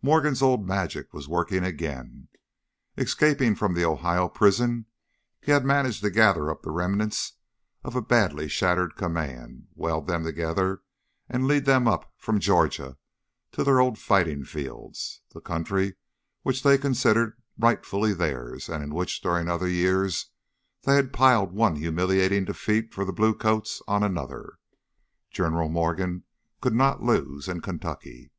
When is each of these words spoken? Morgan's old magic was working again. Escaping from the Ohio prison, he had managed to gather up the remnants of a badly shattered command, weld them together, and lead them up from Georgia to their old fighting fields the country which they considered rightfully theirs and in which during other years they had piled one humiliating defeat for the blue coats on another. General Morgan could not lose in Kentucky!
Morgan's 0.00 0.40
old 0.40 0.66
magic 0.66 1.12
was 1.12 1.28
working 1.28 1.62
again. 1.62 2.28
Escaping 2.96 3.54
from 3.54 3.74
the 3.74 3.84
Ohio 3.84 4.26
prison, 4.26 4.86
he 5.42 5.50
had 5.52 5.66
managed 5.66 6.00
to 6.00 6.08
gather 6.08 6.50
up 6.50 6.62
the 6.62 6.70
remnants 6.70 7.34
of 7.84 7.94
a 7.94 8.00
badly 8.00 8.48
shattered 8.48 8.96
command, 8.96 9.66
weld 9.74 10.06
them 10.06 10.24
together, 10.24 10.80
and 11.28 11.46
lead 11.46 11.66
them 11.66 11.86
up 11.86 12.10
from 12.16 12.40
Georgia 12.40 12.96
to 13.52 13.62
their 13.62 13.78
old 13.78 13.98
fighting 13.98 14.44
fields 14.44 15.20
the 15.34 15.42
country 15.42 15.96
which 16.42 16.62
they 16.62 16.78
considered 16.78 17.36
rightfully 17.58 18.14
theirs 18.14 18.70
and 18.70 18.82
in 18.82 18.94
which 18.94 19.20
during 19.20 19.46
other 19.46 19.68
years 19.68 20.28
they 20.84 20.94
had 20.94 21.12
piled 21.12 21.52
one 21.52 21.76
humiliating 21.76 22.46
defeat 22.46 22.94
for 22.94 23.04
the 23.04 23.12
blue 23.12 23.34
coats 23.34 23.82
on 23.86 24.02
another. 24.02 24.58
General 25.30 25.68
Morgan 25.68 26.24
could 26.62 26.72
not 26.74 27.02
lose 27.02 27.46
in 27.46 27.60
Kentucky! 27.60 28.32